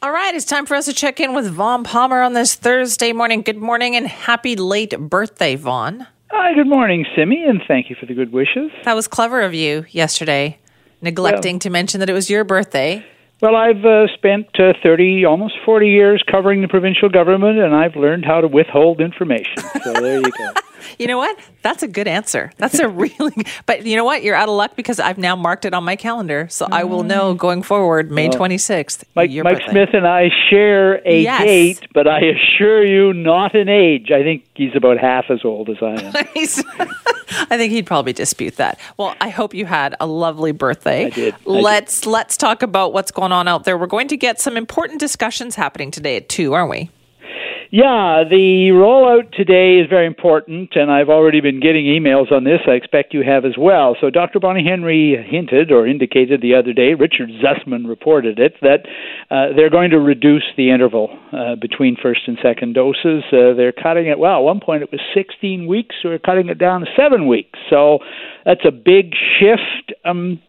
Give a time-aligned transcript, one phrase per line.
[0.00, 3.12] All right, it's time for us to check in with Vaughn Palmer on this Thursday
[3.12, 3.42] morning.
[3.42, 6.06] Good morning and happy late birthday, Vaughn.
[6.30, 8.70] Hi, good morning, Simi, and thank you for the good wishes.
[8.84, 10.58] That was clever of you yesterday,
[11.02, 13.04] neglecting well, to mention that it was your birthday.
[13.42, 17.96] Well, I've uh, spent uh, 30, almost 40 years covering the provincial government, and I've
[17.96, 19.64] learned how to withhold information.
[19.82, 20.52] So there you go.
[20.98, 21.38] you know what?
[21.62, 22.52] That's a good answer.
[22.56, 23.34] That's a really,
[23.66, 24.22] but you know what?
[24.22, 26.48] You're out of luck because I've now marked it on my calendar.
[26.50, 27.38] So I will know mm.
[27.38, 29.04] going forward, May well, 26th.
[29.14, 31.42] Mike, Mike Smith and I share a yes.
[31.42, 34.10] date, but I assure you, not an age.
[34.10, 36.12] I think he's about half as old as I am.
[37.50, 38.78] I think he'd probably dispute that.
[38.96, 41.06] Well, I hope you had a lovely birthday.
[41.06, 41.34] I did.
[41.34, 42.10] I let's did.
[42.10, 43.76] let's talk about what's going on out there.
[43.76, 46.90] We're going to get some important discussions happening today at 2, aren't we?
[47.70, 52.60] Yeah, the rollout today is very important, and I've already been getting emails on this.
[52.66, 53.94] I expect you have as well.
[54.00, 54.40] So, Dr.
[54.40, 58.86] Bonnie Henry hinted or indicated the other day, Richard Zussman reported it, that
[59.30, 63.22] uh, they're going to reduce the interval uh, between first and second doses.
[63.30, 66.48] Uh, they're cutting it, well, at one point it was 16 weeks, so we're cutting
[66.48, 67.58] it down to seven weeks.
[67.68, 67.98] So,
[68.46, 69.92] that's a big shift.
[70.06, 70.40] Um,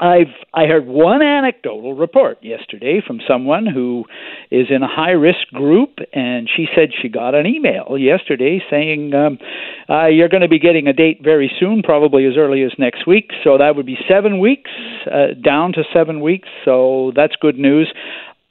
[0.00, 4.04] I've I heard one anecdotal report yesterday from someone who
[4.50, 9.12] is in a high risk group, and she said she got an email yesterday saying
[9.12, 9.38] um,
[9.90, 13.06] uh, you're going to be getting a date very soon, probably as early as next
[13.06, 13.30] week.
[13.44, 14.70] So that would be seven weeks
[15.06, 16.48] uh, down to seven weeks.
[16.64, 17.92] So that's good news.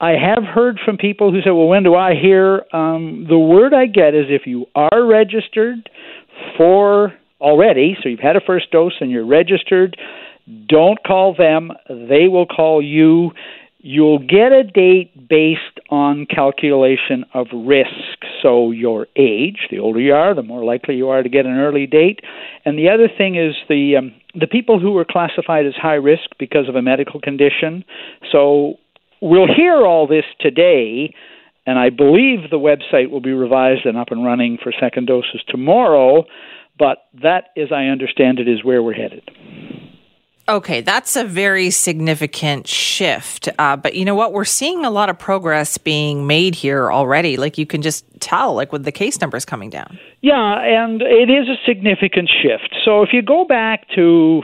[0.00, 3.74] I have heard from people who say, "Well, when do I hear?" Um, the word
[3.74, 5.90] I get is if you are registered
[6.56, 9.96] for already, so you've had a first dose and you're registered
[10.68, 13.32] don't call them, they will call you.
[13.82, 17.88] You'll get a date based on calculation of risk.
[18.42, 21.56] So, your age, the older you are, the more likely you are to get an
[21.56, 22.20] early date.
[22.64, 26.28] And the other thing is the, um, the people who were classified as high risk
[26.38, 27.84] because of a medical condition.
[28.30, 28.74] So,
[29.22, 31.14] we'll hear all this today
[31.66, 35.42] and I believe the website will be revised and up and running for second doses
[35.48, 36.24] tomorrow.
[36.78, 39.22] But that, as I understand it, is where we're headed.
[40.48, 43.48] Okay, that's a very significant shift.
[43.58, 44.32] Uh, but you know what?
[44.32, 47.36] We're seeing a lot of progress being made here already.
[47.36, 49.98] Like you can just tell, like with the case numbers coming down.
[50.22, 52.74] Yeah, and it is a significant shift.
[52.84, 54.42] So if you go back to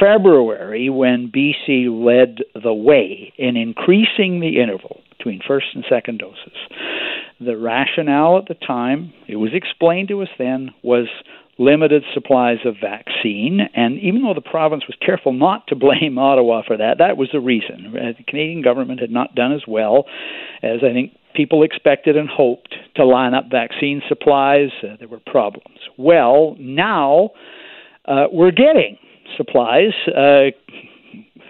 [0.00, 6.56] February when BC led the way in increasing the interval between first and second doses,
[7.40, 11.08] the rationale at the time, it was explained to us then, was
[11.58, 13.60] limited supplies of vaccine.
[13.74, 17.30] And even though the province was careful not to blame Ottawa for that, that was
[17.32, 17.94] the reason.
[17.96, 20.04] Uh, the Canadian government had not done as well
[20.62, 24.70] as I think people expected and hoped to line up vaccine supplies.
[24.82, 25.78] Uh, there were problems.
[25.96, 27.30] Well, now
[28.06, 28.98] uh, we're getting
[29.36, 29.92] supplies.
[30.06, 30.50] Uh,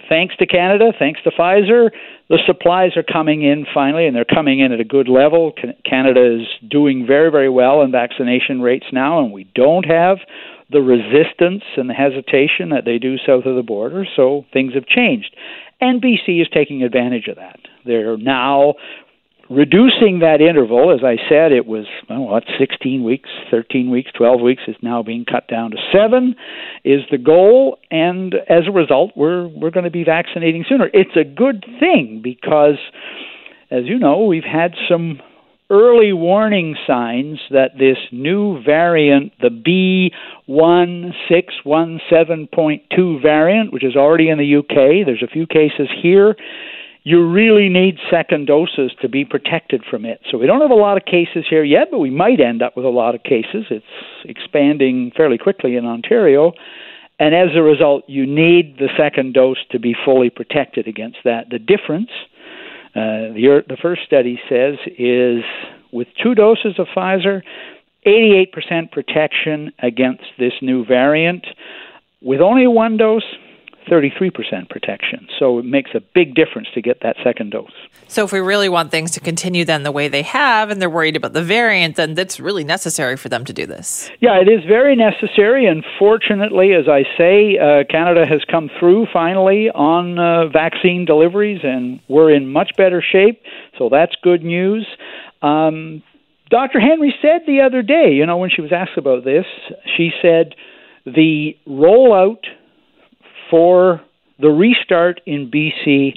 [0.09, 1.91] thanks to Canada, thanks to Pfizer,
[2.29, 5.53] the supplies are coming in finally, and they're coming in at a good level.
[5.85, 10.19] Canada is doing very, very well in vaccination rates now, and we don't have
[10.71, 14.87] the resistance and the hesitation that they do south of the border, so things have
[14.87, 15.35] changed.
[15.81, 17.61] And BC is taking advantage of that.
[17.85, 18.75] They're now
[19.51, 24.41] reducing that interval, as I said, it was well, what 16 weeks, 13 weeks, 12
[24.41, 26.37] weeks is now being cut down to seven,
[26.85, 30.89] is the goal, and as a result, we're we're going to be vaccinating sooner.
[30.93, 32.79] It's a good thing because,
[33.71, 35.21] as you know, we've had some
[35.69, 39.51] early warning signs that this new variant, the
[40.49, 46.37] B1617.2 variant, which is already in the UK, there's a few cases here
[47.07, 50.21] you really need second doses to be protected from it.
[50.29, 52.77] So we don't have a lot of cases here yet, but we might end up
[52.77, 53.65] with a lot of cases.
[53.71, 53.87] It's
[54.25, 56.53] expanding fairly quickly in Ontario.
[57.21, 61.49] And as a result, you need the second dose to be fully protected against that.
[61.49, 62.11] The difference,
[62.97, 65.45] uh, the, the first study says, is
[65.93, 67.43] with two doses of Pfizer,
[68.05, 71.47] 88% protection against this new variant.
[72.21, 73.23] With only one dose,
[73.87, 75.29] 33% protection.
[75.39, 77.71] So it makes a big difference to get that second dose.
[78.09, 80.91] So if we really want things to continue then the way they have and they're
[80.91, 84.11] worried about the variant, then that's really necessary for them to do this.
[84.21, 85.67] Yeah, it is very necessary.
[85.67, 91.61] And fortunately, as I say, uh, Canada has come through finally on uh, vaccine deliveries
[91.63, 93.43] and we're in much better shape.
[93.79, 94.87] So that's good news.
[95.43, 96.03] Um,
[96.51, 96.79] Dr.
[96.79, 99.47] Henry said the other day, you know, when she was asked about this,
[99.97, 100.55] she said
[101.05, 102.45] the rollout
[103.51, 104.01] for
[104.39, 106.15] the restart in BC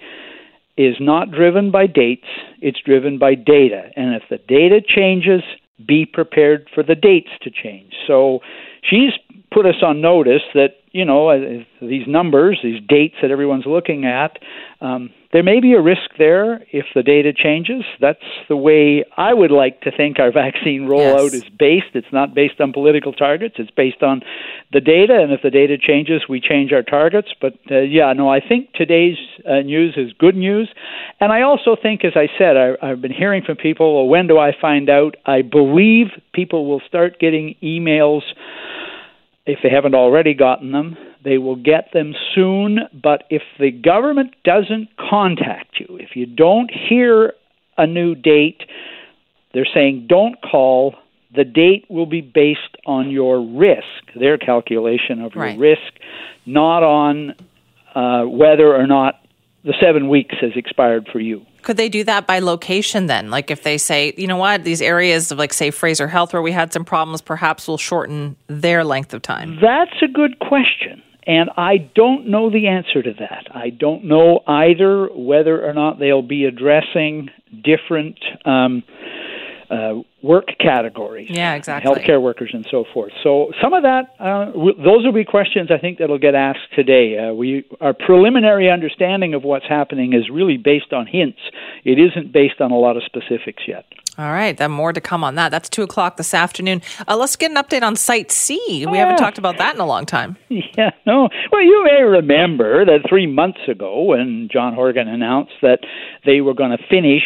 [0.77, 2.27] is not driven by dates,
[2.61, 3.89] it's driven by data.
[3.95, 5.41] And if the data changes,
[5.85, 7.93] be prepared for the dates to change.
[8.07, 8.39] So
[8.83, 9.11] she's
[9.51, 14.05] put us on notice that you know, uh, these numbers, these dates that everyone's looking
[14.05, 14.39] at,
[14.81, 17.83] um, there may be a risk there if the data changes.
[18.01, 21.43] That's the way I would like to think our vaccine rollout yes.
[21.43, 21.93] is based.
[21.93, 24.21] It's not based on political targets, it's based on
[24.73, 25.19] the data.
[25.21, 27.29] And if the data changes, we change our targets.
[27.39, 30.69] But uh, yeah, no, I think today's uh, news is good news.
[31.19, 34.27] And I also think, as I said, I, I've been hearing from people well, when
[34.27, 35.15] do I find out?
[35.25, 38.21] I believe people will start getting emails
[39.51, 44.35] if they haven't already gotten them they will get them soon, but if the government
[44.43, 47.33] doesn't contact you, if you don't hear
[47.77, 48.61] a new date,
[49.53, 50.95] they're saying don't call.
[51.35, 55.59] The date will be based on your risk, their calculation of your right.
[55.59, 55.93] risk,
[56.45, 57.35] not on
[57.93, 59.15] uh, whether or not
[59.63, 61.45] the seven weeks has expired for you.
[61.61, 63.29] Could they do that by location then?
[63.29, 66.41] Like if they say, you know what, these areas of like say Fraser Health where
[66.41, 69.59] we had some problems, perhaps will shorten their length of time.
[69.61, 71.03] That's a good question.
[71.27, 73.47] And I don't know the answer to that.
[73.53, 77.29] I don't know either whether or not they'll be addressing
[77.63, 78.83] different um,
[79.69, 81.29] uh, work categories.
[81.29, 81.91] Yeah, exactly.
[81.91, 83.11] Healthcare workers and so forth.
[83.23, 86.73] So some of that, uh, w- those will be questions I think that'll get asked
[86.75, 87.17] today.
[87.17, 91.39] Uh, we our preliminary understanding of what's happening is really based on hints.
[91.85, 93.85] It isn't based on a lot of specifics yet.
[94.17, 95.49] All right, then more to come on that.
[95.49, 96.81] That's two o'clock this afternoon.
[97.07, 98.85] Uh, let's get an update on Site C.
[98.85, 100.35] We haven't talked about that in a long time.
[100.77, 101.27] Yeah, no.
[101.51, 105.79] Well, you may remember that three months ago, when John Horgan announced that
[106.25, 107.23] they were going to finish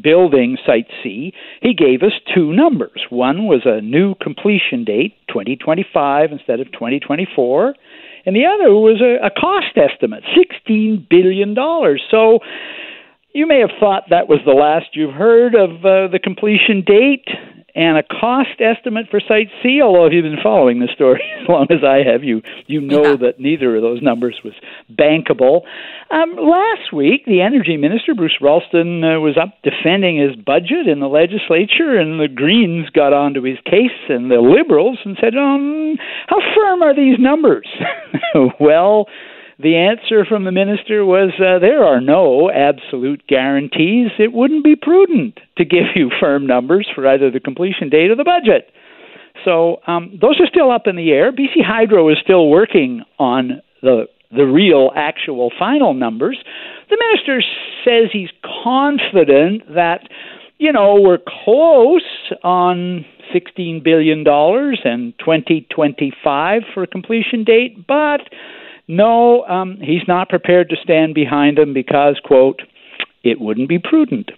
[0.00, 3.04] building Site C, he gave us two numbers.
[3.10, 7.74] One was a new completion date, 2025 instead of 2024,
[8.24, 10.22] and the other was a, a cost estimate,
[10.68, 11.54] $16 billion.
[12.10, 12.38] So
[13.32, 17.26] you may have thought that was the last you've heard of uh, the completion date
[17.74, 19.80] and a cost estimate for Site C.
[19.82, 23.12] Although if you've been following the story as long as I have, you you know
[23.12, 23.16] yeah.
[23.16, 24.54] that neither of those numbers was
[24.90, 25.62] bankable.
[26.10, 31.00] Um, last week, the energy minister Bruce Ralston uh, was up defending his budget in
[31.00, 35.96] the legislature, and the Greens got onto his case, and the Liberals and said, um,
[36.28, 37.66] "How firm are these numbers?"
[38.60, 39.06] well
[39.62, 44.10] the answer from the minister was uh, there are no absolute guarantees.
[44.18, 48.16] It wouldn't be prudent to give you firm numbers for either the completion date or
[48.16, 48.70] the budget.
[49.44, 51.32] So um, those are still up in the air.
[51.32, 56.42] BC Hydro is still working on the the real, actual, final numbers.
[56.88, 57.42] The minister
[57.84, 58.30] says he's
[58.64, 60.08] confident that
[60.58, 63.04] you know we're close on
[63.34, 68.20] $16 billion and 2025 for a completion date, but
[68.88, 72.62] no, um, he's not prepared to stand behind him because, quote,
[73.22, 74.30] it wouldn't be prudent.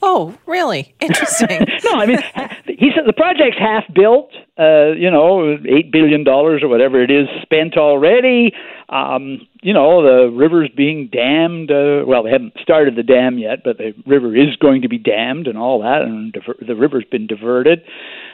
[0.00, 0.94] Oh, really?
[1.00, 1.66] Interesting.
[1.84, 2.18] no, I mean,
[2.66, 4.30] he said the project's half built.
[4.56, 8.52] Uh, you know, eight billion dollars or whatever it is spent already.
[8.88, 11.72] Um, you know, the river's being dammed.
[11.72, 14.98] Uh, well, they haven't started the dam yet, but the river is going to be
[14.98, 17.82] dammed and all that, and diver- the river's been diverted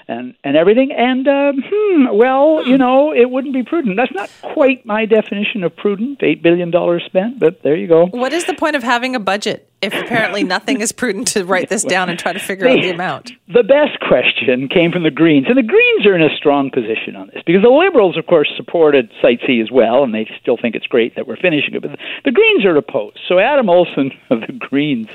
[0.08, 0.92] and and everything.
[0.92, 3.96] And um, hmm, well, you know, it wouldn't be prudent.
[3.96, 6.22] That's not quite my definition of prudent.
[6.22, 8.06] Eight billion dollars spent, but there you go.
[8.06, 11.68] What is the point of having a budget if apparently nothing is prudent to write
[11.68, 13.32] this down and try to figure the, out the amount?
[13.48, 17.16] The best question came from the Greens, and the Greens are in a strong position
[17.16, 20.56] on this because the Liberals, of course, supported Site C as well, and they still
[20.56, 21.82] think it's great that we're finishing it.
[21.82, 23.18] But the, the Greens are opposed.
[23.28, 25.08] So Adam Olsen of the Greens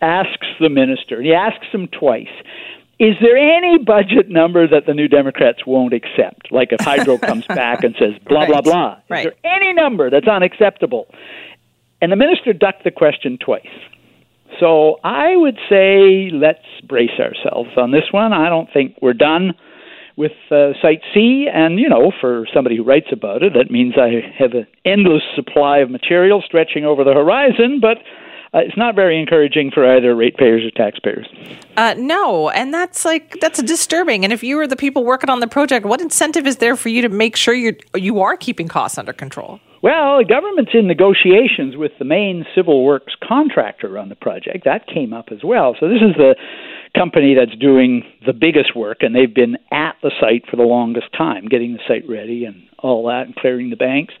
[0.00, 2.28] asks the minister, and he asks him twice
[3.00, 6.52] is there any budget number that the New Democrats won't accept?
[6.52, 8.48] Like if Hydro comes back and says blah, right.
[8.48, 8.92] blah, blah.
[8.92, 9.24] Is right.
[9.24, 11.06] there any number that's unacceptable?
[12.02, 13.66] And the minister ducked the question twice.
[14.60, 18.34] So I would say let's brace ourselves on this one.
[18.34, 19.54] I don't think we're done
[20.16, 21.46] with uh, Site C.
[21.50, 25.22] And, you know, for somebody who writes about it, that means I have an endless
[25.34, 27.78] supply of material stretching over the horizon.
[27.80, 27.96] But
[28.52, 31.26] uh, it's not very encouraging for either ratepayers or taxpayers.
[31.76, 34.24] Uh, no, and that's like that's disturbing.
[34.24, 36.88] And if you were the people working on the project, what incentive is there for
[36.88, 39.60] you to make sure you you are keeping costs under control?
[39.82, 44.64] Well, the government's in negotiations with the main civil works contractor on the project.
[44.64, 45.74] That came up as well.
[45.80, 46.34] So this is the
[46.94, 51.06] company that's doing the biggest work, and they've been at the site for the longest
[51.16, 54.12] time, getting the site ready and all that, and clearing the banks.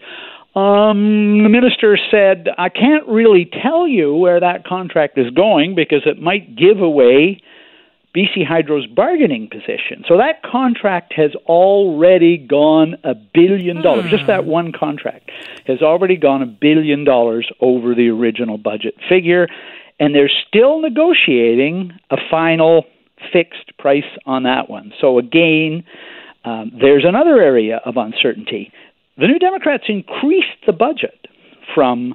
[0.54, 6.02] Um, the minister said, I can't really tell you where that contract is going because
[6.06, 7.40] it might give away
[8.16, 10.04] BC Hydro's bargaining position.
[10.08, 14.06] So that contract has already gone a billion dollars.
[14.06, 14.10] Mm.
[14.10, 14.50] Just that hmm.
[14.50, 15.30] one contract
[15.66, 19.46] has already gone a billion dollars over the original budget figure.
[20.00, 22.86] And they're still negotiating a final
[23.32, 24.92] fixed price on that one.
[25.00, 25.84] So again,
[26.44, 28.72] um, there's another area of uncertainty
[29.20, 31.26] the New Democrats increased the budget
[31.74, 32.14] from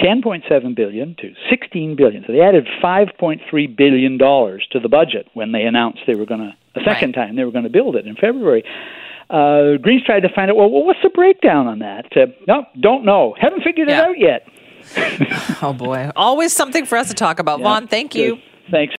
[0.00, 2.24] 10.7 billion to 16 billion.
[2.26, 6.40] So they added 5.3 billion dollars to the budget when they announced they were going
[6.40, 7.26] to a second right.
[7.26, 8.64] time they were going to build it in February.
[9.28, 10.56] Uh, Greens tried to find out.
[10.56, 12.06] Well, what's the breakdown on that?
[12.16, 13.34] Uh, no, don't know.
[13.38, 14.02] Haven't figured yeah.
[14.02, 14.46] it out yet.
[15.62, 17.60] oh boy, always something for us to talk about.
[17.60, 17.64] Yeah.
[17.64, 18.36] Vaughn, thank you.
[18.36, 18.44] Good.
[18.70, 18.90] Thanks.